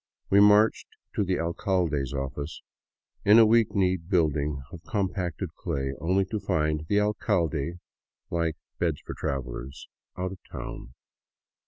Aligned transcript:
We 0.31 0.39
marched 0.39 0.87
to 1.13 1.23
the 1.23 1.37
alcalde's 1.39 2.11
office 2.11 2.63
in 3.23 3.37
a 3.37 3.45
weak 3.45 3.75
kneed 3.75 4.09
building 4.09 4.63
of 4.71 4.81
compacted 4.83 5.53
clay, 5.53 5.93
only 6.01 6.25
to 6.31 6.39
find 6.39 6.87
the 6.89 6.99
alcalde, 6.99 7.75
like 8.31 8.55
beds 8.79 8.99
for 9.01 9.13
travelers, 9.13 9.87
out 10.17 10.31
of 10.31 10.39
town. 10.51 10.95